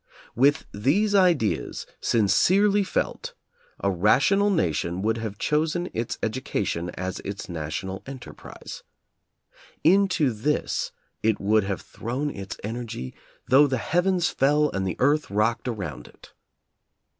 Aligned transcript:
With 0.35 0.65
these 0.71 1.13
ideas 1.13 1.85
sincerely 2.01 2.83
felt, 2.83 3.35
a 3.79 3.91
ra 3.91 4.17
tional 4.17 4.51
nation 4.51 5.03
would 5.03 5.17
have 5.17 5.37
chosen 5.37 5.89
education 5.93 6.89
as 6.95 7.19
its 7.19 7.47
national 7.47 8.01
enterprise. 8.07 8.81
Into 9.83 10.33
this 10.33 10.91
it 11.21 11.39
would 11.39 11.65
have 11.65 11.81
thrown 11.81 12.31
its 12.31 12.57
energy 12.63 13.13
though 13.47 13.67
the 13.67 13.77
heavens 13.77 14.29
fell 14.29 14.71
and 14.71 14.87
the 14.87 14.95
earth 14.97 15.29
rocked 15.29 15.67
around 15.67 16.07
it. 16.07 16.33